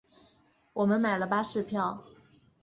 [0.73, 2.03] 我们买了巴士票